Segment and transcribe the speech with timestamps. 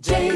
[0.00, 0.30] J-O-E-U-F-M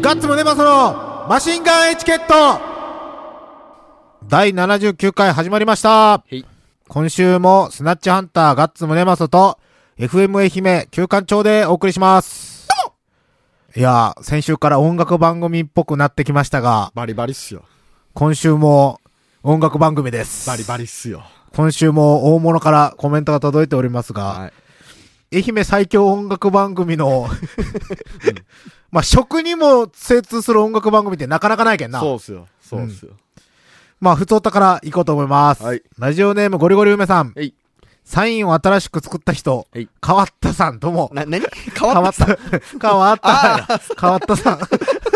[0.00, 2.58] ガッツムネマソのマシンガンエチケット。
[4.26, 6.24] 第79回始まりました。
[6.30, 6.42] い。
[6.88, 9.58] 今週もスナッチハンターガッツムネマソと
[9.98, 12.53] FM 愛媛旧館長でお送りします。
[13.76, 17.64] いやー、先週から音楽番組っぽくなってきましたが、バリバリっすよ。
[18.12, 19.00] 今週も
[19.42, 20.46] 音楽番組です。
[20.46, 21.24] バリバリっすよ。
[21.56, 24.52] 今週も大物からコメントが届いておりますが、は
[25.32, 25.38] い。
[25.42, 27.26] 愛媛最強音楽番組の、
[28.92, 31.98] まあ、食にも精通する音楽番組ってなかなかないけんな。
[31.98, 32.46] そうっすよ。
[32.60, 33.14] そうっすよ。
[34.00, 35.64] まあ、普通おたから行こうと思います。
[35.64, 37.34] はいラジオネームゴリゴリ梅さん。
[38.04, 39.66] サインを新しく作った人。
[39.72, 41.10] はい変わったさん、どうも。
[41.12, 42.26] な、なに変わった。
[42.80, 43.78] 変わった。
[43.98, 44.58] 変わったさん。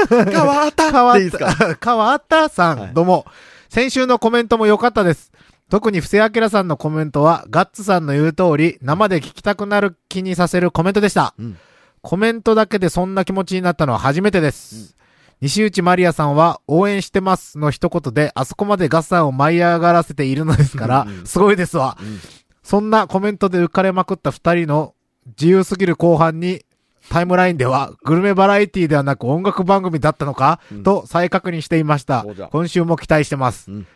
[0.08, 1.74] 変わった変わった。
[1.84, 3.26] 変わったさん、はいどうも。
[3.68, 5.30] 先週のコメントも良かったです。
[5.68, 11.34] 特に布施明さんのコメントは、ガッツさんの言う通り、生で聞きたくなる気にさせるコメントでした。
[11.38, 11.58] うん
[12.00, 14.94] コメントだけでそんな気持ちになったのは初めてです。
[15.40, 21.96] 西内マリアさんは、応援してますの一言で、あそこまでガッサンを舞い上がらせているのですからすごいですわ。
[22.00, 22.37] ん
[22.68, 24.94] そんなコメントで浮かれまくった二人の
[25.28, 26.66] 自由すぎる後半に、
[27.08, 32.26] タイムラインでは、グルメバラエティではなく音楽番組だったのか、うんと再確認していました。
[32.50, 33.72] 今週も期待してます。
[33.72, 33.86] うん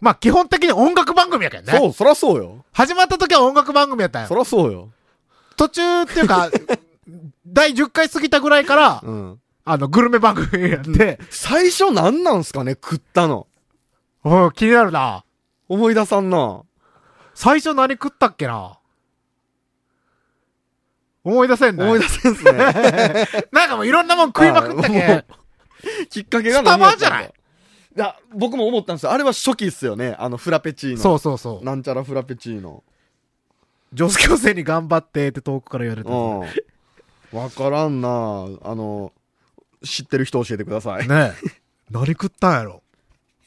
[0.00, 1.72] まあ、基本的に音楽番組やけんね。
[1.72, 2.64] そう、そらそうよ。
[2.70, 4.36] 始まった時は音楽番組やったんよそ。
[4.36, 4.90] らそうよ。
[5.56, 6.48] 途中っていうか、
[7.44, 9.40] 第10回過ぎたぐらいから、うん。
[9.64, 13.48] あの、グルメ番組やって、最初なんなんすかね食ったの。
[14.22, 15.24] おい気になるな。
[15.68, 16.62] 思い出さんな。
[17.34, 18.78] 最初何食ったっけな？
[21.24, 21.84] 思い出せんね。
[21.84, 22.52] 思い出せんすね。
[23.52, 25.24] なんかもういろんなもん食いまくったけん。
[26.10, 27.26] きっかけがスタバじゃない？
[27.96, 29.12] いや、僕も思ったんですよ。
[29.12, 30.16] あれは初期っすよね。
[30.18, 30.98] あの、フラペチーノ。
[30.98, 31.64] そうそうそう。
[31.64, 32.82] なんちゃらフラペチーノ。
[33.92, 37.38] 女子高生に頑張ってって遠くから言われてうん。
[37.38, 39.12] わからんなあの、
[39.84, 41.06] 知ってる人教えてください。
[41.06, 41.48] ねえ。
[41.90, 42.82] 何食ったんやろ？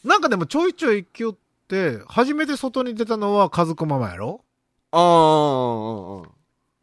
[0.04, 1.40] なんかでもちょいちょい行きよって、
[2.08, 4.44] 初めて外に出たのは家族ママやろ？
[4.92, 6.30] ああ、うん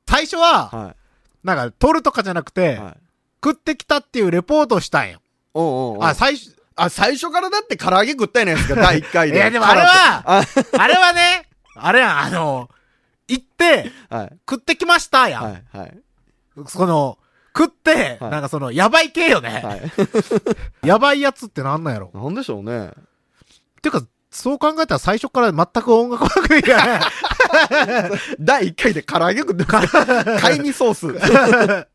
[0.09, 0.97] 最初は、は
[1.43, 2.76] なんか撮るとかじゃなくて、い。
[2.76, 2.97] はい。
[3.44, 5.21] 食ってきたっていうレポートをしたんよ。
[5.54, 9.38] おうおうおうあ、最初、あ、最初からだって唐揚げ食ったやないですか、 第1回で。
[9.38, 9.87] いやでもあれは
[10.25, 10.42] あ、
[10.78, 12.69] あれはね、あれやん、あの、
[13.28, 14.38] 行って、はい。
[14.48, 15.44] 食ってきましたやん。
[15.44, 15.65] はい。
[15.72, 15.98] はい。
[16.66, 17.19] その、
[17.56, 19.60] 食って、はいなんかその、やばい系よね。
[19.65, 19.82] はい。
[20.87, 22.10] やばいやつってなんなんやろ？
[22.15, 22.92] なんでしょうね。
[23.82, 27.00] ていうか、そう考えたら最初から全く音楽番組やね。
[28.41, 29.93] 第1回で唐揚げ食ってます。
[30.41, 31.87] 貝味ソース。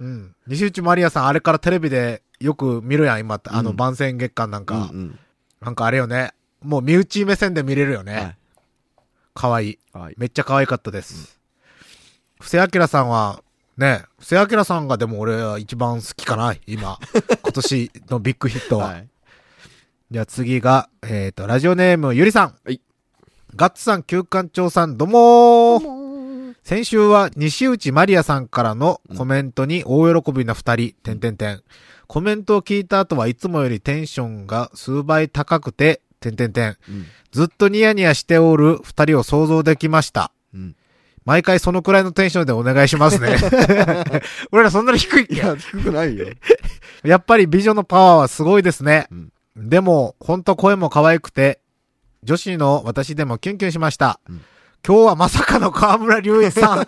[0.00, 0.34] うん。
[0.48, 3.50] 西内マリアさん、あれからテレビでよく見るやん、今って。
[3.50, 4.90] あの、うん番宣月間なんか。
[4.92, 5.18] うん
[5.60, 6.32] なんかあれよね。
[6.60, 8.12] もう身内目線で見れるよね。
[8.12, 8.36] うんはい。
[9.34, 10.14] 可愛いはい。
[10.18, 11.38] めっちゃ可愛かったです。
[12.40, 13.42] 布施明さんは、
[13.76, 16.98] ね、布施明さんがでも俺は一番好きかな、今。
[17.42, 18.86] 今年のビッグヒットは。
[18.88, 19.08] はい。
[20.12, 22.54] じゃあ次が、えっ、と、ラジオネームゆりさん。
[22.66, 22.82] はい。
[23.56, 31.62] ガッツさん、旧館長さん、どうもー先週は西内まりやさんからのコメントに大喜びな二人、てんてんてん。
[32.08, 36.76] コメントを聞いた後はいつもよりテンションが数倍高くて、てんてんてん。
[36.90, 37.06] うん。
[37.30, 40.30] ずっとニヤニヤしておる二人を想像できました。
[40.52, 40.76] うん。
[41.24, 43.36] 毎回そのくらいのテンションでお願いしますね。
[44.52, 45.34] 俺らそんなに低いっけ？
[45.36, 46.26] いや、低くないよ。
[47.02, 49.06] やっぱり美女のパワーはすごいですね。
[49.10, 51.60] うんでも、ほんと声も可愛くて、
[52.22, 54.20] 女子の私でもキュンキュンしました。
[54.28, 54.40] うん
[54.84, 56.84] 今日はまさかの河村隆一さん。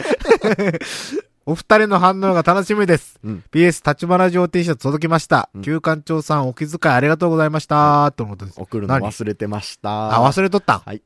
[1.46, 3.20] お二人の反応が楽しみです。
[3.22, 5.48] うん PS 立花城 T シャツ届きました。
[5.54, 8.10] うん旧館長さんお気遣いありがとうございました。
[8.16, 8.60] と思ってです。
[8.60, 9.06] 送るの何？
[9.06, 10.16] 忘れてました。
[10.16, 11.02] あ、忘れとったんはい。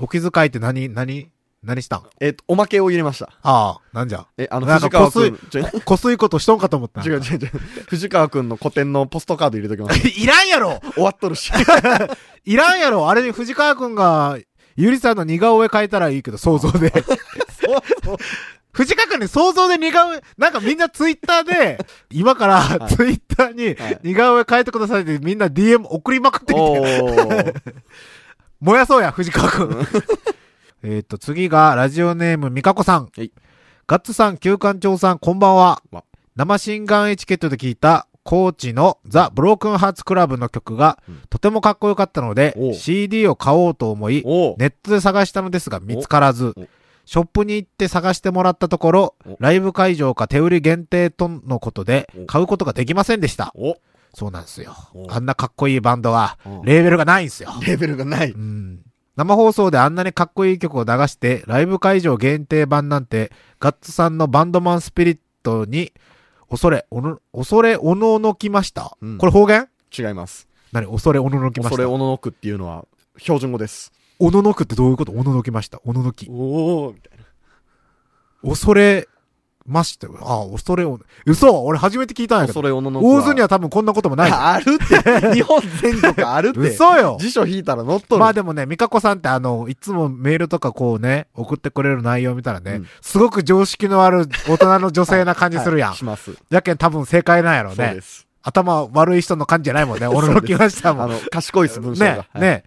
[0.00, 1.30] お気遣いって何、何、
[1.64, 2.02] 何したん？
[2.20, 3.30] えっと、おまけを入れました。
[3.42, 4.26] ああ、なんじゃ？
[4.36, 7.00] え、あの、なんか藤川くん、ちょ こすいことしとんかと思った。
[7.02, 7.50] 違う違う違う。
[7.88, 10.06] 藤川くんの古典のポストカード入れときます。
[10.08, 11.50] いらんやろ終わっとるし。
[12.44, 14.38] いらんやろあれに藤川くんが、
[14.76, 16.92] ゆりさんの似顔絵描いたらいいけど、想像で。
[18.72, 21.78] 藤川くんに想像で似顔絵、なんかみんなツイッターで、
[22.10, 27.62] 今からいツイッターにはい似顔絵描いてくださいってみんな DM 送りまくってきおて、ー。
[28.60, 29.86] 燃やそうや、藤川くん。
[30.84, 33.10] えっと、次が、ラジオネーム、みかこさん。
[33.16, 33.32] はい
[33.86, 36.04] ガッツさん、旧館長さん、こんばんはわ。
[36.36, 44.24] 生心眼エチケットで聞いた、コーチのザ・ブロークンハーツクラブの曲がうん、とてもかっこよかったので CD を買おうと思い。
[44.24, 46.66] ネットで探したのですが見つからずお、
[47.04, 53.52] ショップに行って探してもらったところお、ライブ会場か手売り限定とのことでお、買うことができませんでした。
[53.54, 53.76] お
[54.14, 55.12] そうなんですよお。
[55.12, 57.50] あんなかっこいいバンドはお、レーベルがないんですよ。
[57.66, 58.30] レベルがない。
[58.30, 58.80] うん。
[59.16, 63.30] 生放送であんなにかっこいい曲を流して、ライブ会場限定版なんて、
[63.60, 65.92] ガッツさんのバンドマンスピリットに、
[66.50, 68.96] 恐れ、おの、恐れおののきました？
[69.00, 69.68] うんこれ方言？
[69.96, 70.48] 違います。
[70.72, 70.86] 何？
[70.86, 71.76] 恐れおののきました？
[71.76, 72.86] それおののくっていうのは
[73.18, 73.92] 標準語です。
[74.18, 75.12] おののくってどういうこと？
[75.12, 75.80] おののきました。
[75.84, 76.28] おののき。
[76.28, 78.50] おーみたいな。
[78.50, 79.08] 恐れ
[79.66, 80.06] ました。
[80.20, 82.54] あ、恐れおの、嘘俺初めて聞いたんやけど。
[82.54, 84.30] それおののく大津には多分こんなこともない。
[84.32, 84.94] あるって。
[85.34, 86.60] 日本全国あるって。
[86.60, 88.20] 嘘よ辞書引いたら乗っとる。
[88.20, 95.88] まあでもね、ミカコさんってあの、いつもメールとかこうね、送ってくれる内容見たらね、うんすごく常識のある大人の女性な感じするやん。
[95.90, 96.32] はいします。
[96.50, 98.00] やけん多分正解なんやろねそうで。
[98.00, 98.26] す。
[98.42, 100.06] 頭悪い人の感じじゃないもんね。
[100.06, 101.04] 俺の気ましたもん。
[101.04, 102.12] あの、賢いです、文章が。
[102.12, 102.40] ね、はい。
[102.42, 102.64] ね。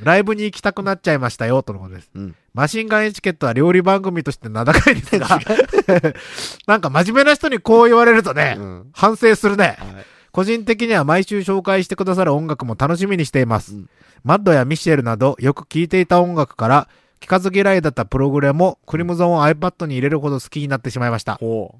[0.00, 2.10] ライブに行きたくなっちゃいましたよ、とのことです。
[2.14, 2.36] うん。
[2.54, 5.40] マシンガンエチケットは料理番組として名高いですが、
[6.66, 9.76] なんか真面目な人にこう言われるとね、うん反省するね。
[9.78, 10.06] はい。
[10.32, 13.74] 個人的には毎週紹介してくださる音楽も楽しみにしています。
[13.74, 13.90] うん
[14.24, 16.88] マッドやミシェルなどよく聴いていた音楽から、
[17.20, 21.34] 聞かず嫌いだったプログレもクリムゾンを iPad に入れるほど好きになってしまいました。
[21.36, 21.76] ほ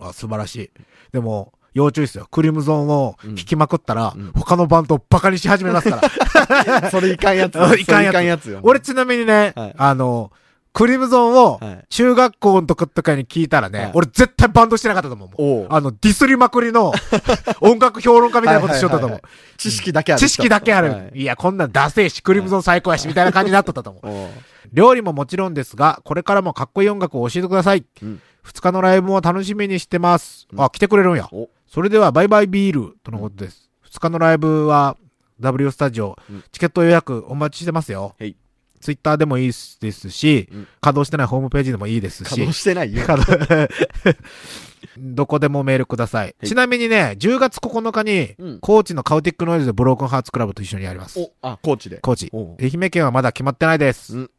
[0.00, 0.70] あ素晴らしい。
[1.12, 2.26] でも、要注意ですよ。
[2.30, 6.88] クリムゾンをうん聴きまくったら、うん他のバンドをバカにし始めますから。
[6.88, 6.90] う。
[6.90, 7.56] それいかんやつ。
[7.78, 8.60] いかんやつやつよ。
[8.62, 10.30] 俺ちなみにね、はいあの、
[10.72, 15.66] クリムゾンをはい中学校の時とかに聞いたらね、はい俺絶対バンドしてなかったと思う。
[15.68, 16.92] あの、ディスりまくりの
[17.60, 19.20] 音楽評論家みたいなことしよったと思う。
[19.56, 20.20] 知識だけある。
[20.20, 20.90] 知識だけある。
[20.90, 24.28] はいい、や、こんなんダセえし、クリムゾン最高やし、みたいな感じになっとったと思う。
[24.72, 27.84] 料理ももちろんですが、これからもかっこいい音楽を教えてください。
[28.02, 30.46] うん二日のライブも楽しみにしてます。
[30.52, 31.28] うんあ、来てくれるんや。
[31.74, 33.68] おそれでは、バイバイビール、とのことです。
[33.82, 34.96] 二日のライブは、
[35.40, 38.14] W スタジオうん、チケット予約お待ちしてますよ。
[38.20, 38.36] へい
[38.78, 43.02] ツイッターでもいいですし、うん稼働してないホームページでもいいですし稼働、してないよ。
[44.96, 46.36] どこでもメールください。
[46.40, 51.18] いちなみにね、10月9日に、うん高知のカウティックノイズでブロークンハーツクラブと一緒にやります。
[51.18, 51.98] お、あ、高知で。
[52.02, 52.30] 高知。
[52.60, 54.16] 愛媛県はまだ決まってないです。
[54.18, 54.30] うん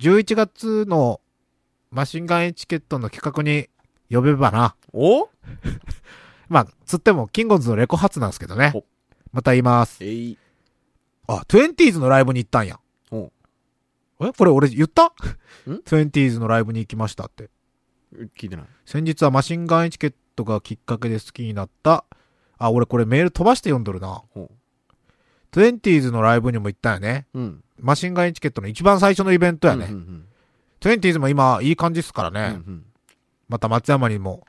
[0.00, 1.20] 11月の
[1.90, 3.68] マシンガンエチケットの企画に
[4.10, 4.74] 呼べばな。
[4.92, 5.30] お？
[6.48, 8.84] まあ、つっても、キングオンズのレコ発なんですけどねお。
[9.32, 10.02] また言います。
[10.04, 10.38] えい。
[11.26, 12.78] あ、20s のライブに行ったんや。
[13.10, 13.30] お
[14.20, 15.06] えこれ俺言った？
[15.06, 15.10] ん
[15.86, 17.50] ?20s のライブに行きましたって。
[18.38, 18.66] 聞いてない。
[18.86, 22.04] 先日はマシンガンエチケットがきっかけで好きになった。
[22.58, 24.22] あ、俺これメール飛ばして読んどるな。
[24.34, 24.50] ほ
[25.52, 27.26] 20s のライブにも行ったよね。
[27.34, 27.40] う。
[27.40, 27.64] うん。
[27.80, 29.86] マシンガンエチケットの一番最初のイベントやね。
[29.86, 30.24] うんうん
[30.80, 32.62] トゥ 20s も今いい感じっすからうんね。
[32.66, 32.84] うん
[33.48, 34.44] また松山にも。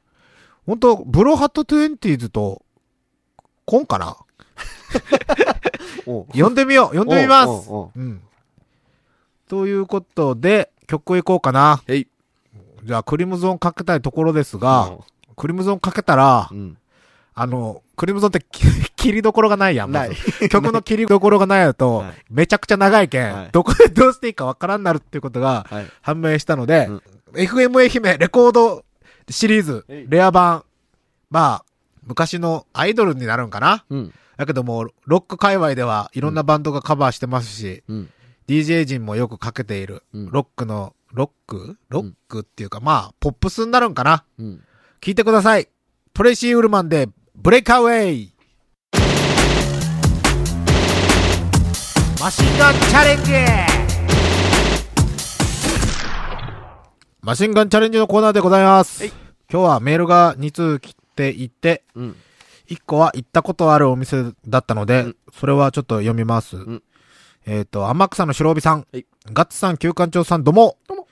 [0.66, 2.62] 本当ブロハットトゥエンティーズと、
[3.66, 4.18] コンかな？
[6.06, 8.22] 呼んでみよう呼んでみますおうん。
[9.48, 11.82] ということで、曲いこうかな。
[11.88, 16.78] じゃあ、クリムゾンかけたいところですが、おクリムゾンかけたらう、ん。
[17.34, 18.64] あの、クリムゾンってき
[18.96, 19.92] 切りどころがないやん。
[19.92, 20.06] ま。
[20.50, 25.86] 曲の切りどころがないと、はいめちゃくちゃ長いけん、はいどこでどうしていいかわからんなるっていうことがはい。
[26.02, 27.02] 判明したので、うん
[27.34, 28.86] FM 愛媛レコード
[29.30, 30.64] シリーズレア版、
[31.30, 31.66] まあ、
[32.04, 34.14] 昔のアイドルになるんかなうん。
[34.38, 38.10] だけども、ロック界隈ではいろんなバンドがカバーしてますし、うん。
[38.48, 41.78] DJ 陣もよくかけている、うんロックの、ロック？
[41.90, 44.64] ロックっていうか、まあ、ポップスになるんかなうん。
[45.02, 45.68] 聞いてください。
[46.14, 48.34] トレイシー・ウルマンで、ブレイクアウェイ
[52.20, 53.24] マシンガンチャレン
[53.70, 53.75] ジ
[57.26, 59.02] マシンガンチャレンジのコーナーでございます。
[59.02, 59.12] はい
[59.52, 62.16] 今日はメールが2通来ていて、うん。
[62.68, 66.56] 1個は行ったことあるお店だったので、うんそれはちょっと読みます。
[66.56, 66.84] ん
[67.48, 70.78] えっ、と、天草の白帯さん、はいガッツさん、旧館長さん、どうも。
[70.88, 71.08] どうも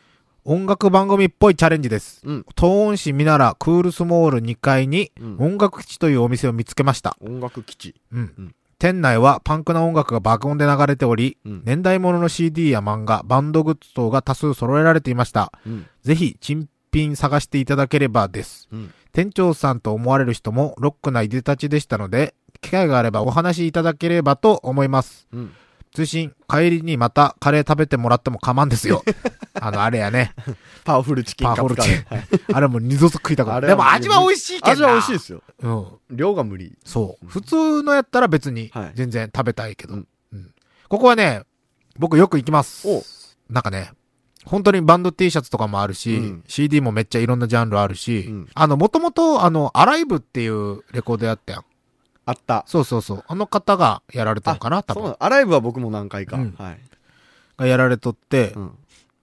[0.45, 2.21] 音楽番組っぽいチャレンジです。
[2.23, 2.45] うん。
[2.55, 7.17] 東温市ミナラクールスモール2階にうん音楽基地というお店を見つけました。
[7.21, 7.95] 音楽基地。
[8.11, 8.33] うん。
[8.37, 15.53] うん店内はパンクな音楽が爆音で流れており、うん年代物の CD や漫画、バンドグッズ等が多数揃えられていました。
[15.65, 15.87] うん。
[16.01, 18.67] ぜひ、珍品探していただければです。
[18.73, 18.93] うん。
[19.13, 25.29] 店長さんと思われる人もロックないでたちでしたので、機会があればお話しいただければと思います。
[25.31, 25.53] うん。
[25.93, 29.03] 通信、帰りにまたカレー食べてもらっても構わんですよ。
[29.53, 30.33] あの、あれやね。
[30.83, 32.15] パワフルチキンカップカレー。
[32.15, 33.61] はいあれもう二度と食いたくない。
[33.61, 34.71] でも味は美味しいけどな。
[34.73, 35.43] 味は美味しいですよ。
[35.61, 36.17] うん。
[36.17, 36.75] 量が無理。
[36.83, 37.27] そう。
[37.27, 39.93] 普通のやったら別にはい全然食べたいけど。
[39.93, 40.49] うんうん
[40.89, 41.41] ここはね、
[41.97, 43.03] 僕よく行きますお。
[43.49, 43.91] なんかね、
[44.45, 51.65] 本当にバンド T シャツとかもあるし、うん CD もめっちゃいろんなジャンルあるし、うんあの、もともと、あの、アライブっていうレコードやったやん。
[52.25, 52.63] あった。
[52.67, 53.23] そうそうそう。
[53.27, 55.15] あの方がやられたのかな多分。
[55.19, 56.37] アライブは僕も何回か。
[56.37, 56.79] うんはい。
[57.57, 58.77] がやられとって、うん。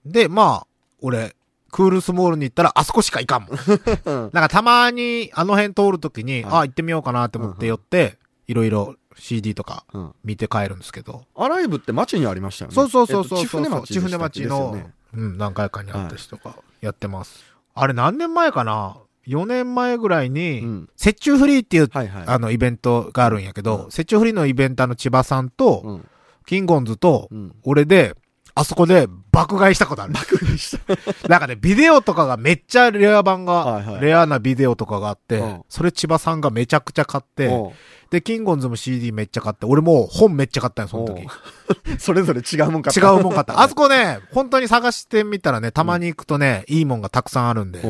[0.05, 0.67] で、まあ、
[1.01, 1.35] 俺、
[1.71, 3.55] クールスモールに行ったらあそこしか行かんもん。
[4.05, 10.15] なんかたまにあの辺通るときに、はいあ、行ってみようかなって思って寄って、いろいろ CD とかうん。
[10.23, 11.23] 見て帰るんですけど。
[11.35, 12.75] アライブって町にありましたよね。
[12.75, 14.77] そうそうそうそうえっと千船町千船町の、
[15.13, 17.43] うん、何回かにあった人がやってます。
[17.73, 20.89] あれ何年前かな ?4 年前ぐらいに、うん。
[20.99, 22.23] 雪中フリーっていう、はいはい。
[22.27, 26.07] あの、イベントがあるんやけど、うん雪中フリーのイベンターの千葉さんと、うん。
[26.45, 27.55] キンゴンズと、うん。
[27.63, 28.15] 俺で、
[28.53, 30.13] あそこで爆買いしたことある。
[30.13, 30.95] 爆買いした。
[31.29, 37.71] なんかね、ビデオとかがめっちゃレア版が、はいはいレアなビデオとかがあって、うんそれ千葉さんがめちゃくちゃ買って、おう
[38.11, 41.25] で、キンゴンズも CD めっちゃ買って、俺も本めっちゃ買ったんよ、その時。
[41.97, 43.61] それぞれ違うもんか違うもん買った。
[43.61, 47.81] あそこね、本当に探してみたらね、たまに行くとね、いいもんがたくさんあるんで、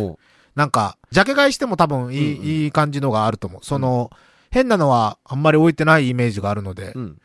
[0.55, 3.65] なんか、ジャケ買いしても多分いい、うんうんいい感じのがあると思う。
[3.65, 4.09] その、
[4.51, 6.91] 変なのはあんまり置いてないイメージがあるので。
[6.95, 7.17] うん。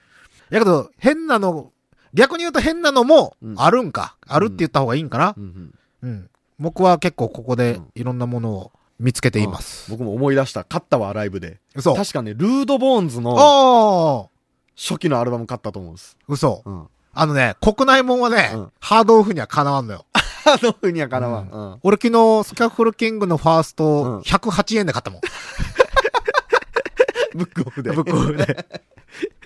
[0.50, 1.72] やけど、変なの、
[2.14, 4.16] 逆に言うと変なのもうんあるんか。
[4.26, 5.40] あるって言った方がいいんかなう。
[5.40, 5.74] ん。
[6.02, 6.30] うん。
[6.58, 9.90] 僕は結構ここでうんいろんなものを見つけています。
[9.90, 10.64] 僕も思い出した。
[10.64, 11.58] 買ったわ、ライブで。
[11.74, 11.94] 嘘。
[11.94, 14.30] 確かね、ルードボーンズの
[14.76, 16.16] 初期のアルバム買ったと思うんです。
[16.28, 16.62] 嘘。
[16.64, 16.86] うん。
[17.12, 20.06] あのね、国内もんはね、うんハードオフにはかなわんのよ。
[20.46, 21.48] あの風にはかなわん。
[21.48, 21.78] うん。
[21.82, 25.20] 俺昨日、スキャッフルキングのファースうんト、108円で買ったもん。
[27.36, 27.90] ブックオフで。
[27.92, 28.66] ブックオフで。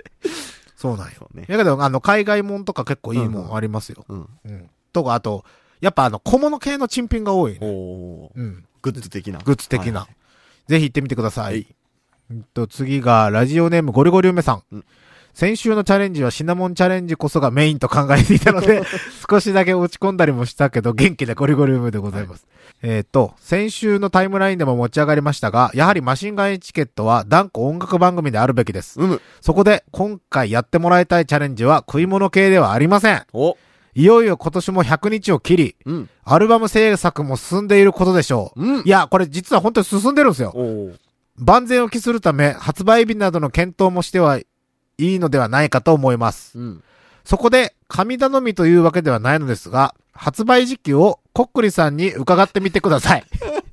[0.77, 1.29] そうなんよ。
[1.35, 1.45] ね。
[1.49, 4.05] やけど、あの、海外もんとか結構いいもんありますよ。
[4.09, 4.29] うん。
[4.45, 4.71] うん。
[4.93, 5.45] とか、あと、
[5.81, 7.59] やっぱあの、小物系の珍品が多いね。
[7.63, 8.65] おーうん。
[8.83, 9.41] グッズ的な。
[9.41, 10.01] グッズ的な。
[10.01, 10.17] はい
[10.69, 11.53] ぜひ行ってみてください。
[11.53, 11.67] はい
[12.31, 14.63] うんと、次が、ラジオネームゴリゴリ梅さん。
[14.71, 14.85] うん
[15.35, 18.83] 先週のチャレンジはシナモンチャレンジこそがメインと考えていたので、
[19.31, 22.47] 少しだけ落ち込んだりもしたけど、元気なゴリゴリ梅でございます。
[22.83, 29.01] えっ、と、先週のタイムラインでも持ち上がりましたが、やはりマシンガンエチケットは断固音楽番組であるべきです。
[29.01, 29.21] うむ。
[29.41, 33.23] そこで、今回やってもらいたいチャレンジは食い物系ではありません。
[33.33, 33.57] お。
[33.95, 36.11] いよいよ今年も100日を切り、うん。
[36.25, 38.63] アルバム制作も進んでいることでしょう。
[38.63, 38.89] うんい。
[38.89, 40.55] や、これ実は本当に進んでるんですよ。
[41.37, 44.39] 万全を期するため、発売日などの検討もしては
[45.01, 46.59] いいのではないかと思います。
[46.59, 46.83] うん。
[47.25, 53.25] そこで、神頼みというわけではないのですが、発売時期をコックリさんに伺ってみてください。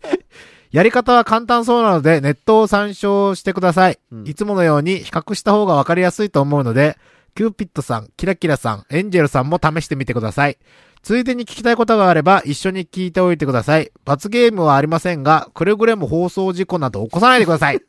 [0.72, 4.00] やり方は簡単そうなので、ネットを参照してください。
[4.12, 6.98] うんいつものように比較した方がわかりやすいと思うので、
[7.36, 10.57] キューピッドさん、キラキラさん、エンジェルさんも試してみてください。
[11.03, 13.91] ついでに聞きたいことがあれば一緒に聞いておいてください。
[14.03, 17.79] 罰ゲームはありませんが、くれぐれも放送事故など起こさないでください。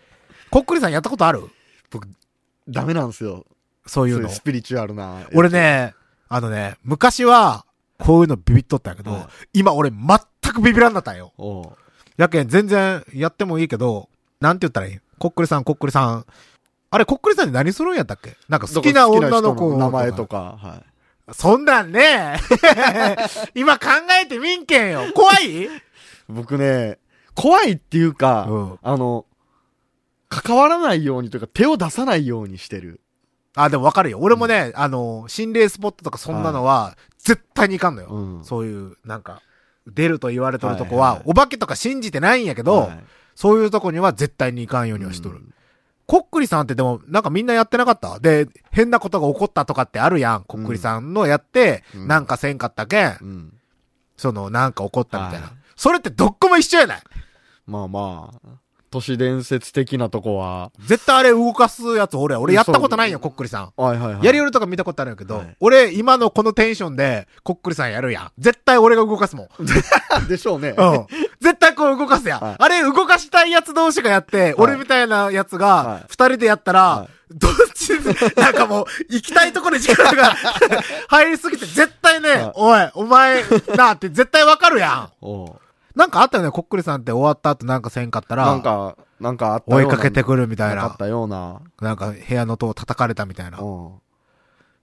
[0.50, 1.48] コックリさんやったことある？
[2.68, 3.46] ダメなんですよ。
[3.86, 4.28] そういうの。
[4.28, 5.22] スピリチュアルな。
[5.34, 5.48] 俺。
[5.48, 5.94] ね、
[6.28, 7.64] あのね、昔は、
[7.98, 11.32] こういうのビビっとったんやけど、はい今俺全くビビらんなったんよ。
[12.16, 14.08] やけん全然やってもいいけど、
[14.40, 14.98] なんて言ったらいい？
[15.18, 16.26] コックリさん、コックリさん。
[16.90, 18.36] あれ、コックリさんで何するんやったっけ？
[18.48, 20.36] なんか好きな女の子好きな人名前とか。
[20.60, 20.82] は
[21.32, 22.36] そんなんね、
[23.54, 23.86] 今考
[24.22, 25.02] えてみんけんよ。
[25.14, 25.68] 怖いい？
[26.28, 26.98] 僕ね、
[27.34, 29.26] 怖いっていうか、うんあの、
[30.28, 33.00] 関わらないようにというか、手を出さないようにしてる。
[33.54, 34.18] あ、でもわかるよ。
[34.20, 38.08] 俺もね、あの、心霊スポットとかそんなのは、絶対に行かんのよ。
[38.08, 39.42] うんそういう、なんか、
[39.86, 43.04] 出ると言われとるとこは、はいはいはいお化けとか信じてないんやけど、はい
[43.34, 45.36] そういうとこには絶対に行かんようにはしとる。
[45.36, 45.54] うん
[46.06, 48.18] コックリさんってでも、なんかみんなやってなかった？
[48.18, 50.44] で、変なことが起こったとかってあるやん。
[50.44, 53.54] コックリさんのやって、うんなんかせんかったけん、うん。
[54.16, 55.48] その、なんか起こったみたいな。
[55.48, 57.02] はいそれってどっこも一緒やない
[57.66, 58.48] まあまあ、
[58.90, 63.72] 都市伝説的なとこは、絶対あれ動かすやつ俺、俺やったことないよ、そうコックリさん。
[63.76, 64.24] はいはいはい。
[64.24, 68.30] やりよるとか見たことあるんやけど、はい俺、今のこのテンションで、コックリさんやるやん。
[68.38, 69.48] 絶対俺が動かすもん。
[70.28, 70.74] でしょうね。
[70.76, 71.06] うん。
[71.40, 72.40] 絶対こう動かすやん。
[72.40, 80.34] はいあれ、動かしたいやつ同士がやって、俺みたいなやつはい、が二人でやったら、はいどっちで、 なんかもう、行きたいところに力が
[81.08, 83.44] 入りすぎて、絶対ね、はいおい、お前、
[83.76, 85.10] なあって絶対わかるやん
[85.98, 90.96] なんかあったよね、こっくりさんって終わった後なんかせんかったら、なんか、なんかあったような追いかけてくるみたいななかっ。
[90.96, 91.60] たような。
[91.80, 93.58] なんか部屋の戸を叩かれたみたいな。
[93.58, 93.90] 部うん。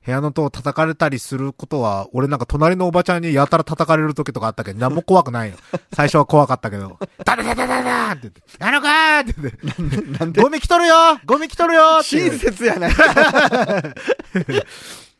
[0.06, 5.56] 屋の戸を叩かれたりすることは、俺なんか隣のおばちゃんにやたら叩かれる時とかあったけど、なんも怖くないよ。
[5.96, 9.54] 最初は怖かったけど、ダダダダダダーって言って、やのかーって言っ
[10.04, 10.96] て、なんでゴミ来とるよ
[11.26, 12.92] ゴミ来とるよ親切やない。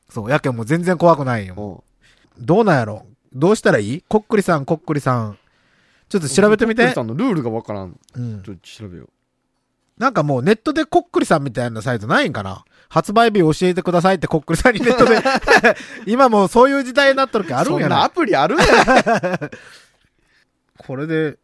[0.10, 1.56] そう、やけんもう全然怖くないよ。
[1.58, 1.86] うん
[2.46, 4.04] どうなんやろどうしたらいい？
[4.10, 5.38] こっくりさん、こっくりさん。
[6.10, 7.02] ちょっと調べてみてコックリさ。
[7.04, 8.00] んのルールがわからん。
[8.16, 8.44] うん。
[8.44, 9.10] ちょっと調べよう。
[9.98, 12.66] なんかもうネットでこっくりさんみたいなサイトないんかな？
[12.90, 15.22] 発売日教えてくださいってこっくりさんにネットで。
[16.06, 18.10] 今もうそういう時代になっとるけあるんそんなアやな。
[18.10, 18.66] プリあるんや
[20.78, 21.38] これで、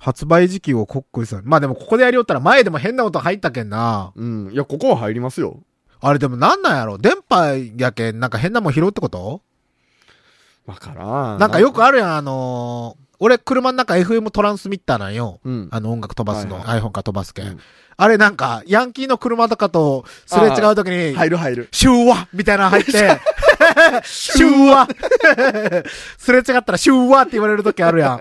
[0.00, 1.42] 発売時期をこっくりさん。
[1.44, 4.12] まあでもここでやりよったら前でも変な音入ったけんな。
[4.16, 4.50] うん。
[4.50, 5.60] いや、ここは入りますよ。
[6.00, 6.96] あれでもなんなんやろ？
[6.96, 9.42] 電波やけんなんか変なもん拾うってこと？
[10.64, 11.38] わからん。
[11.38, 15.40] なんかよくあるやん、あのー俺車の中 FM トランスミッターなんよ。
[15.44, 15.68] うん。
[15.70, 17.46] あの音楽飛ばすの、はい iPhone から飛ばすけん。
[17.46, 17.60] うん
[18.02, 21.68] あれなんか、ヤンキーの車とかとすれ違うときに、入る入る。
[21.70, 22.92] シューワみたいなの入って、
[24.08, 24.88] シューワ
[26.16, 28.20] すれ違ったらシューワって言われるときあるやん。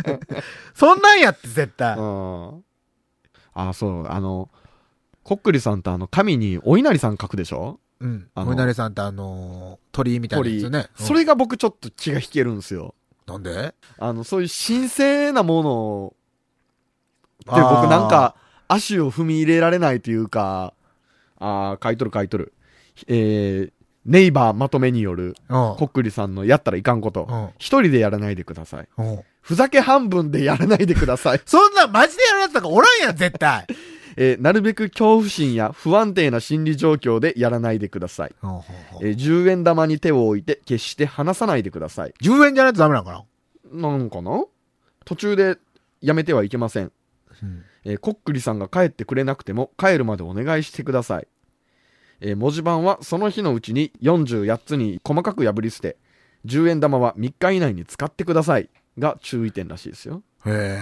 [0.74, 1.94] そんなんやって絶対。
[1.98, 2.64] うん。
[3.52, 4.48] あ、そう、あの、
[5.24, 7.80] こっくりさんってあの、神にお稲荷さん書くでしょ？
[8.00, 8.28] うん。
[8.34, 10.86] お稲荷さんってあのー鳥居みたいなやつよね。
[10.98, 12.94] うんそれが僕ちょっと気が引けるんですよ。
[13.32, 13.74] なんで？
[13.98, 16.16] あの、そういう神聖なものを、
[17.44, 18.36] で僕なんか、
[18.68, 20.74] 足を踏み入れられないというか、
[21.38, 22.52] ああ、書いとる書いとる。
[23.08, 23.72] えー、
[24.04, 25.76] ネイバーまとめによる、うん。
[25.76, 27.48] こっくりさんのやったらいかんことうん。
[27.58, 28.88] 一人でやらないでください。
[28.96, 31.40] うんふざけ半分でやらないでください。
[31.44, 33.66] そんなマジでやるやつなんかおらんやん、絶対。
[34.16, 38.34] えーなるべく恐怖心や不安定な心理状況でやらないでください。
[39.00, 42.14] えー10円玉に手を置いて決して離さないでください。
[42.22, 43.24] 10円じゃないとダメなのか
[43.72, 43.88] な？
[43.90, 44.44] なんかな？
[45.04, 45.58] 途中で
[46.00, 46.92] やめてはいけません。
[47.42, 47.64] うん。
[47.84, 51.28] えーこっくりさんが帰ってくれなくても帰るまでお願いしてください。
[52.20, 55.96] えー文字盤はその日のうちに48つに細かく破り捨て、
[56.46, 58.68] 10円玉は3日以内に使ってください。
[58.98, 60.22] が注意点らしいですよ。
[60.44, 60.78] へえ。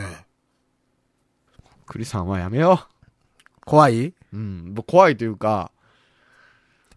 [1.87, 2.87] くりさんはやめよ。
[3.65, 4.07] 怖い？
[4.09, 4.75] ううん。
[4.75, 5.71] 僕怖いというか、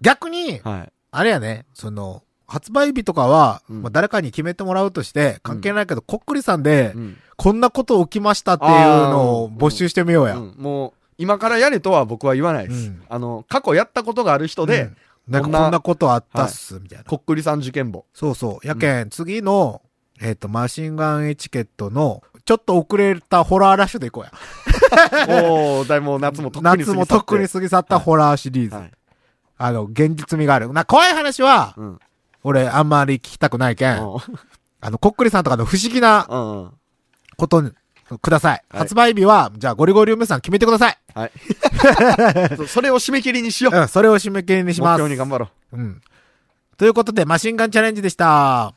[0.02, 0.92] 逆に、はい。
[1.12, 7.18] あれやね、その、発売日とかは、うんまあ、誰かに決めてもらうとして、関係ないけど、こっくりさんで、うん。
[7.36, 10.36] こんなこと起きましたっていうのを募集してみようや。
[10.38, 12.88] うんもう、今からやれとは僕は言わないです。
[12.88, 17.06] うんあの、過去やったことがある人で、うんなんかこんなことあったっす、みたいな。
[17.06, 18.06] こっくりさん受験簿。
[18.14, 18.68] そうそう。
[18.68, 19.82] やけん、次の、
[20.22, 24.32] えっ、と、マシンガンエチケットの、ちょっと遅れたホラーラッシュでいこうや。
[25.44, 28.76] おー、だいぶ夏もとっくに過ぎ去夏もとっくに過ぎ去ったホラーシリーズ。
[28.76, 28.92] はい。
[29.58, 30.72] あの、現実味がある。
[30.74, 32.00] な、怖い話は、うん。
[32.44, 34.20] 俺、あんまり聞きたくないけん、うん
[34.82, 36.72] あの、こっくりさんとかの不思議なうんうん。
[37.38, 37.72] ことに、
[38.22, 38.52] ください。
[38.52, 40.98] はい発売日は、じゃあ、ゴリゴリ梅さん決めてください。
[41.16, 41.32] はい。
[42.58, 43.78] そそれを締め切りにしよう。
[43.78, 44.98] うん、それを締め切りにし目ます。
[44.98, 46.02] 標に頑張ろうん。
[46.78, 48.74] ということで、マシンガンチャレンジでした。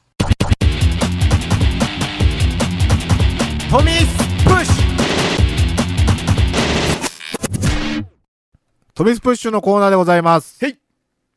[3.76, 8.06] トミスプッシュ
[8.94, 10.64] トミスプッシュのコーナーでございます。
[10.64, 10.78] へい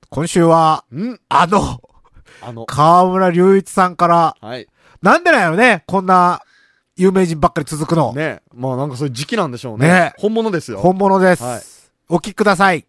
[0.10, 1.04] 今週は、う。
[1.04, 1.82] んあの、
[2.42, 4.68] あの、河村隆一さんから、はい。
[5.02, 6.42] なんでなんやろね、こんな
[6.96, 8.14] 有名人ばっかり続くの。
[8.14, 9.90] ねまあなんかそういう時期なんでしょうね。
[9.90, 10.80] ね本物ですよ。
[10.80, 11.44] 本物です。
[11.44, 11.62] はい
[12.08, 12.86] お聞きください。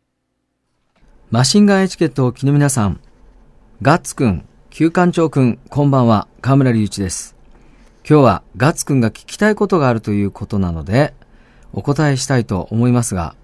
[1.30, 3.00] マシンガンエチケットをお聞きの皆さん、
[3.82, 7.39] ガッツくん、旧館長くん、こんばんは、河村隆一です。
[8.08, 11.14] 今日はガッツくんが聞きたいことがあるということなので、
[11.72, 13.36] お答えしたいと思いますが、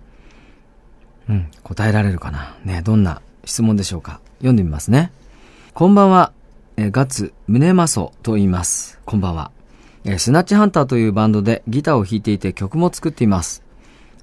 [1.29, 2.57] うん、答えられるかな？
[2.65, 4.21] ね、どんな質問でしょうか？
[4.39, 5.13] 読んでみますね。
[5.75, 6.33] こんばんは、
[6.77, 8.99] えガッツ、宗マソと言います。
[9.05, 9.51] こんばんは。
[10.05, 13.63] えスナッチハンターというバンドでギターを弾いていて曲も作っています。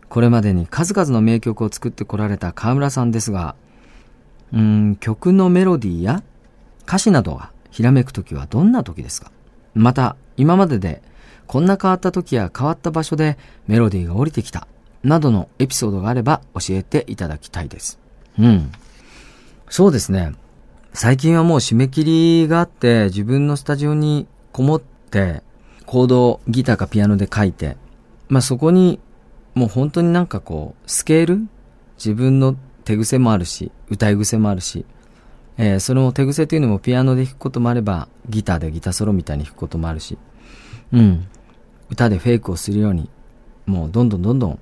[0.09, 3.55] これまでに数々の名曲を作ってこられた河村さんですが、
[4.51, 6.23] うん、曲のメロディーや
[6.85, 9.31] 歌詞などがひらめくときはどんなときですか？
[9.73, 11.01] また、今までで
[11.47, 14.67] こんな変わったときや変わった場所でメロディーが降りてきた、
[15.03, 17.99] などのエピソードがあれば教えていただきたいです。
[18.39, 18.71] うん。
[19.69, 20.33] そうですね。
[20.93, 25.43] 最近はもう締め切りがあって、自分のスタジオにこもって、
[25.85, 27.77] コードをギターかピアノで書いて、
[28.29, 28.99] まあそこに
[29.53, 31.47] もう本当になんかこう、スケール？
[31.97, 32.55] 自分の
[32.85, 34.85] 手癖もあるし、歌い癖もあるし、
[35.57, 40.17] えーその手癖というのもピアノで弾くこともあれば、ギターでギターソロみたいに弾くこともあるし、
[40.91, 41.27] うん。
[41.89, 43.09] 歌でフェイクをするように、
[43.65, 44.59] もうどんどんどんどん、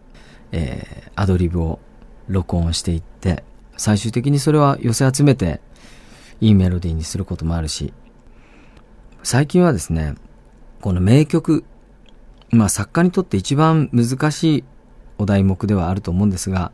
[0.51, 1.80] えーアドリブを
[2.27, 3.43] 録音していって、
[3.77, 5.62] 最終的にそれは寄せ集めて、
[6.39, 7.93] いいメロディーにすることもあるし、
[9.23, 10.15] 最近はですね、
[10.82, 11.63] この名曲、
[12.49, 14.63] まあ作家にとって一番難しい
[15.17, 16.71] お題目ではあると思うんですが、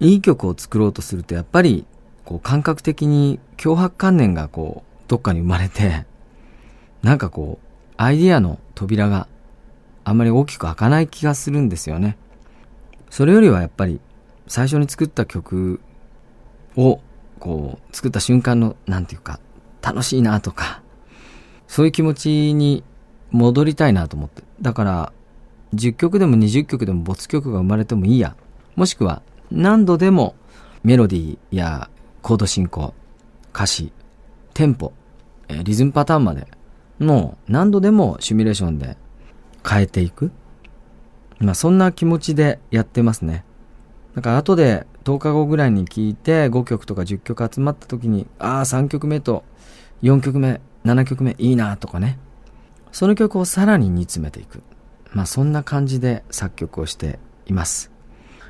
[0.00, 1.86] いい曲を作ろうとするとやっぱり、
[2.26, 6.04] こう感覚的に脅迫観念がこう、どっかに生まれて、
[7.02, 9.28] なんかこう、アイディアの扉が
[10.04, 12.18] あんまり大きく開かない気がするんですよね。
[13.10, 14.00] それよりはやっぱり、
[14.48, 15.80] 最初に作った曲
[16.76, 17.00] を、
[17.38, 19.38] こう、作った瞬間の、なんていうか、
[19.80, 20.82] 楽しいなとか、
[21.68, 22.82] そういう気持ちに
[23.30, 24.42] 戻りたいなと思って。
[24.60, 25.12] だから、
[25.74, 28.34] 10曲でも20曲でも没曲が生まれてもいいや。
[28.74, 30.34] もしくは、何度でも
[30.82, 31.88] メロディーや
[32.26, 32.92] コード進行、
[33.54, 33.92] 歌詞、
[34.52, 34.92] テンポ、
[35.46, 36.48] えーリズムパターンまで
[36.98, 38.96] の何度でもシミュレーションで
[39.64, 40.32] 変えていく。
[41.38, 43.44] まあそんな気持ちでやってますね。
[44.16, 49.44] だから後で10日後ぐらいに聞いて5曲とか10曲集まった時に、ああ3曲目と
[50.02, 52.18] 4曲目、7曲目いいなとかね。
[52.90, 54.64] その曲をさらに煮詰めていく。
[55.12, 57.95] まあそんな感じで作曲をしています。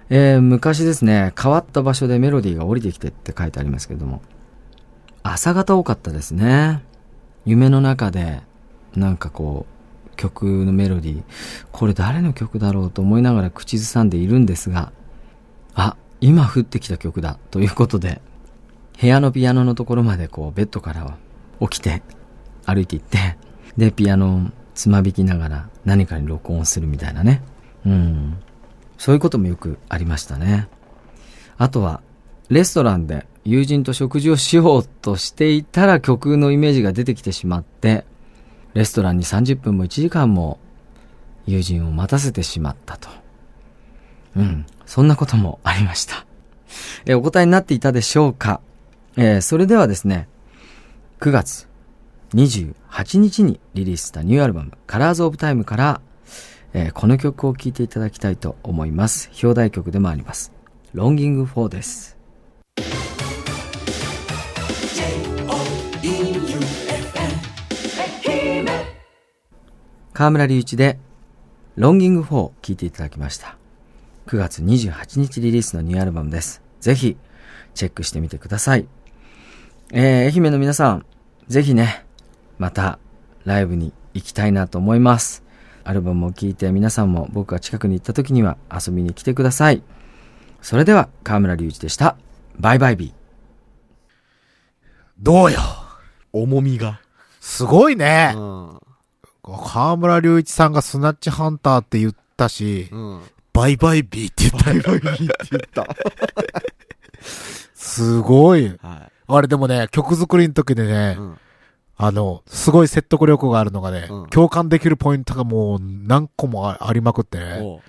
[0.09, 4.23] えー、昔ですね、変わった場所でメロディーが降りてきてって書いてありますけれども、
[5.23, 6.83] 朝方多かったですね。
[7.45, 8.43] 夢の中で、
[8.95, 9.67] なんかこ
[10.13, 11.23] う、曲のメロディー、
[11.73, 14.93] これ誰の曲だろうと思いながら口ずさんでいるんですが、
[15.75, 18.21] あ、今降ってきた曲だ、ということで、
[19.01, 21.17] 部屋のピアノのところまでこう、ベッドから
[21.61, 22.03] 起きて、
[22.65, 23.37] 歩いて行って、
[23.77, 24.41] で、ピアノを
[24.75, 27.43] つまびきながら何かに録音するみたいなね。
[27.85, 28.39] うん。
[28.99, 30.69] そういうこともよくありましたね。
[31.59, 32.03] あとは、
[32.49, 38.05] レストランで友人と食事をしようとしていたら曲のイメージが出てきてしまって、
[38.75, 40.59] レストランに30分も1時間も
[41.47, 43.09] 友人を待たせてしまったと。
[44.37, 44.67] うん。
[44.85, 46.27] そんなこともありました。
[47.07, 48.61] えお答えになっていたでしょうか
[49.17, 50.29] えーそれではですね、
[51.21, 51.69] 9月
[52.35, 56.01] 28日にリリースしたニューアルバム、Colors of Time から、
[56.73, 59.31] えーこの曲を聴いていただきたいと思います。
[59.43, 60.53] 表題曲でもあります。
[60.95, 62.17] Longing for です。
[70.13, 70.99] 河村隆一で
[71.77, 73.59] Longing for 聴いていただきました。
[74.27, 76.63] 9月28日リリースのニューアルバムです。
[76.81, 77.17] ぜひ
[77.75, 78.87] チェックしてみてください。
[79.93, 81.07] えー、愛媛の皆さん、
[81.49, 82.05] ぜひね、
[82.59, 82.99] また
[83.45, 85.45] ライブに行きたいなと思います。
[85.87, 89.85] アルバムを聴いて皆さんも僕が近くに行った時には遊びに来てください。
[90.61, 92.17] それでは河村隆一でした。
[92.59, 93.13] バイバイビー。
[95.21, 95.61] どうよ。
[96.33, 97.01] 重みが。
[97.41, 98.33] すごいね。
[98.33, 98.81] ん。
[99.45, 103.21] 河村隆一さんがスナッチハンターって言ったし、うん。
[103.53, 104.83] バイバイビーって言ったよ。
[104.83, 105.87] バイバイって言った。
[107.75, 108.77] すごい。
[108.83, 111.17] はあれでもね、曲作りの時でね、い。
[111.17, 111.39] うん。
[111.99, 117.61] あの、すごい説得力があるのがね、うん共感できるポイントがもう何個もあありまくってね。
[117.63, 117.81] おう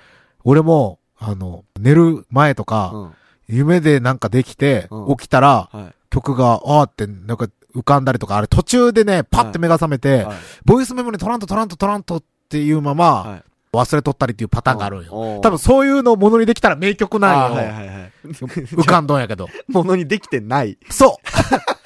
[0.43, 3.13] 俺も、あの、寝る前とか、うん。
[3.49, 5.93] 夢でなんかできて、うん起きたら、はい。
[6.09, 10.37] 曲が、あーって、なんか浮かんだりとか、あれ途中でね、パッて目が覚めて、はい。
[10.63, 13.43] ボイスメモにトラントトラントトラントっていうまま、はい。
[13.73, 15.11] 忘れとったりっていうパターンがあるんよ。
[15.11, 17.55] おう多分そういうのをものにできたら名曲なんよ。
[17.57, 18.11] はいはいはい。
[18.23, 19.47] 浮かんどんやけど。
[19.67, 20.77] ものにできてない。
[20.89, 21.27] そう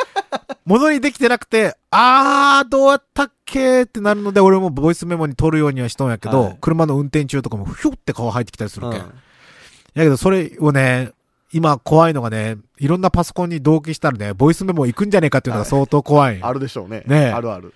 [0.72, 9.02] ものにできてなくて、あー、どうやったっけってなるので、俺もボイスメモに取るようにはしとんやけど、はい車の運転中とかもひょって顔入ってきたりするけん。
[9.02, 9.14] うん
[9.94, 11.12] やけど、それをね、
[11.52, 17.04] 今怖いのがね、いろんなパソコンに同期したらね、ボイスメモ行くんじゃねえかっていうのが相当怖いんよあるでしょうね。
[17.06, 17.74] ねえあるある。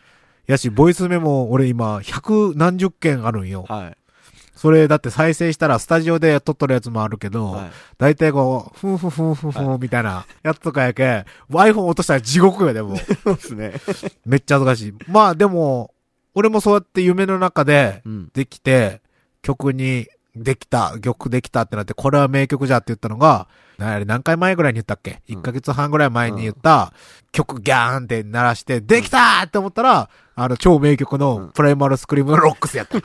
[0.47, 3.65] やし、ボイスメモ、俺今、百何十件あるんよ。
[3.67, 3.97] はい。
[4.55, 7.71] それ、だって再生したら、スタジオで撮っとるやつもあるけど、はい。
[7.97, 12.95] だいたいこう、ふんふんふんふんふんみたいなやつとかやけ、iPhone 落としたら地獄よ、でも。
[13.23, 13.73] そうですね。
[14.25, 15.11] めっちゃ恥ずかしい。
[15.11, 15.93] まあでも、
[16.33, 18.29] 俺もそうやって夢の中でうん。
[18.33, 19.01] できて、
[19.41, 26.93] 曲にできた、曲できたってなって、これは名曲じゃって言ったのが、何回前ぐらいに言ったっけ、うん ?1 ヶ月半ぐらい前に言った、
[27.31, 32.99] 曲ギャーンって鳴らして、できたーって思ったら、あの超名曲うんのプライマルスクリームのロックスやった。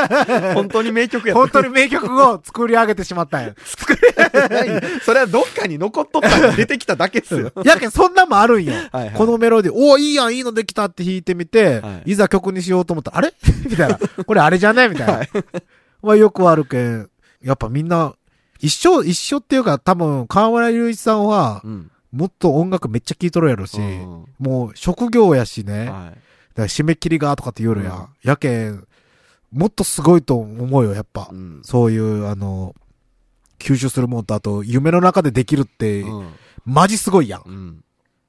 [0.54, 1.40] 本当に名曲やった。
[1.40, 3.54] 本当に名曲を作り上げてしまったんや。
[5.04, 7.52] それはどっかに残っとったら出てきただけっすよ。
[7.64, 8.72] やけん、そんなんもあるんよ。
[8.92, 13.34] はいはいこのメロディー、おーいいやん、いいのできたって弾いてみて、、はいざ曲にしようと思ったら、あれ？
[13.68, 13.98] みたいな。
[14.24, 14.88] これあれじゃね？
[14.88, 15.12] みたいな。
[15.14, 15.28] はい
[16.02, 17.10] まあよくあるけん、
[17.42, 18.14] やっぱみんな、
[18.58, 21.90] 一緒、一緒っていうか多分、河村隆一さんは、うん。
[22.12, 26.18] もっと音楽めっちゃ聴いとるやろし、うんもう職業やしね、はい。
[26.56, 27.94] ら締め切りがとかって言うるやん。
[27.94, 28.86] うんやけん、
[29.52, 31.28] もっとすごいと思うよ、やっぱ。
[31.30, 31.60] うん。
[31.64, 32.74] そういう、あの、
[33.58, 36.28] 吸収するもんと、あと、夢の中でできるって、うん
[36.66, 37.42] マジすごいやん。
[37.46, 37.84] うん。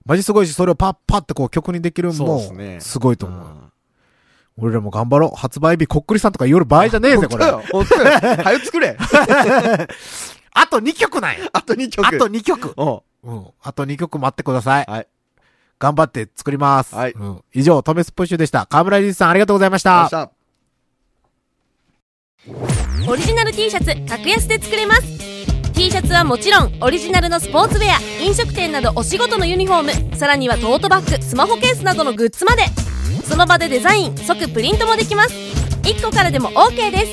[0.06, 2.40] マジすごいし、それをパッパってこう曲にできるんも
[2.80, 3.40] すごいと思う。
[3.40, 3.72] ん
[4.58, 5.38] 俺らも頑張ろう。
[5.38, 7.46] 発売日こっくりさんとか夜場合じゃねえぜ、これ。
[7.46, 8.12] 本当よ。
[8.44, 8.98] 早く作れ。
[10.54, 11.50] あと2曲なんや。
[11.54, 12.06] あと2曲。
[12.06, 12.74] あと2曲。
[12.78, 13.48] おうん。
[13.62, 14.86] あと2曲待ってください。
[14.88, 15.08] はい。
[15.82, 16.94] 頑張って作ります。
[16.94, 17.44] はいうん。
[17.54, 18.68] 以上、トメスプッシュでした。
[18.68, 20.08] 河村隆一さんありがとうございました。
[20.12, 20.30] 明日。
[23.08, 25.02] オリジナル T シャツ格安で作れます
[25.74, 32.64] T シャツはもちろんオリジナルのスポーツウェア飲食店などお仕事のユニフォームさらにはトートバッグスマホケースなどのグッズまで
[33.26, 35.36] その場でデザイン即プリントもできます
[35.84, 37.06] 1個からでも OK で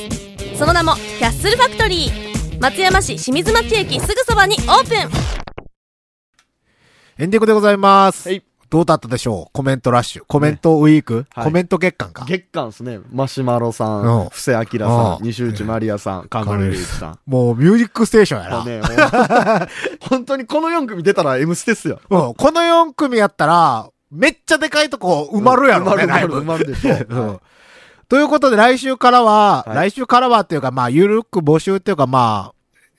[0.54, 5.38] すその名もキャッスルファクトリー松山市清水町駅すぐそばにオープン
[7.18, 8.28] エンディングでございます。
[8.28, 9.50] はいどうだったでしょう？
[9.52, 10.24] コメントラッシュ。
[10.26, 12.24] コメントウィーク、はいコメント月間か？
[12.26, 13.00] 月間っすね。
[13.11, 17.18] マシュマロさうんん、布施明さうんん、西内マリアさん、カンガルーリーチさん。
[17.26, 18.64] もう、ミュージックステーションやな。
[18.64, 18.81] ね、
[20.09, 22.00] 本当にこの4組出たら M ステっすよ。
[22.11, 22.35] うん。
[22.35, 27.07] この4組やったら、めっちゃでかいとこ埋まるやろね、埋まるライブ埋まる埋まるでしょう。
[27.09, 27.38] うんはい
[28.11, 32.58] ということで来週からは、はい来週からはっていうかまあ、ゆるく募集っていうかまあ、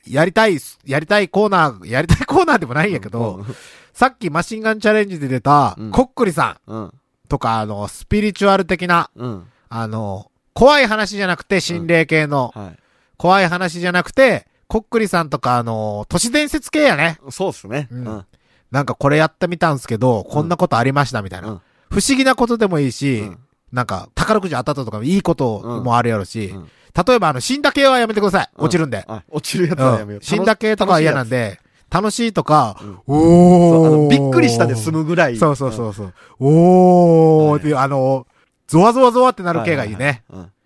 [0.09, 3.45] やりたい、やりたいコーナー、やりたいコーナーでもないんやけど、
[3.93, 6.93] さっきマシンガンチャレンジで出たうん、コックリさんうん。
[7.27, 9.43] とか、あの、スピリチュアル的な、うん。
[9.69, 12.73] あの、怖い話じゃなくて心霊系の、は
[13.17, 17.19] 怖い話じゃなくて、コックリさんとかあの、都市伝説系やね。
[17.27, 17.31] い。
[17.31, 17.87] そうっすね。
[17.91, 18.25] んん。
[18.71, 21.49] なんかこれやってみたんすけど、こんなことありましたみたいな。
[21.49, 23.39] うん不思議なことでもいいし、うん
[23.71, 28.49] なんか宝くじ当たったとかいいこともあるやろし、うんうん例えばあの、死んだ系はやめてください。
[28.57, 29.05] うん落ちるんで。
[29.07, 30.13] はい落ちるやつはやめよう。
[30.13, 31.51] うん死んだ系とかは嫌なんで。
[31.51, 35.37] で、楽しいとか、うんおーのびっくりしたで済むぐらい。
[35.37, 36.13] そうそうそうそう。
[36.39, 38.25] おー、はいっていう、あの、
[38.67, 40.23] ゾワゾワゾワってなる系がいいね。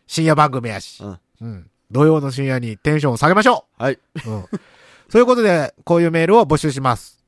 [0.08, 1.04] 深夜番組やし。
[1.04, 1.68] うんうん。
[1.92, 3.94] 土曜の深夜にテンションを下げましょはい。
[3.94, 4.00] う。
[4.30, 4.46] うん。
[5.10, 7.20] そういうことで、こういうメールを募集します。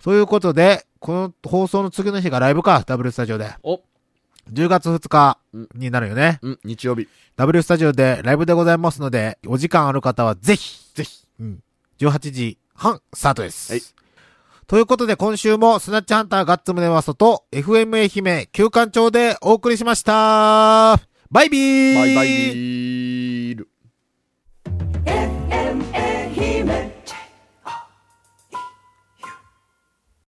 [0.00, 3.54] そういうことで、この放送の次の日がライブか、W スタジオで。
[3.62, 3.80] お、
[4.52, 5.38] 10月2日
[5.74, 6.38] になるよね。
[6.42, 7.08] うん、日曜日。
[7.36, 11.26] W スタジオでライブでございますので、お時間ある方はぜひ、ぜひ。
[11.40, 11.62] うん。
[11.98, 13.72] 18時半スタートです。
[13.72, 13.82] はい。
[14.66, 20.98] ということで今週もスナッチハンターガッツムネワソと FM 愛媛旧館長でお送りしました。
[21.30, 23.66] バイビーバイバイビー。
[24.64, 25.91] FM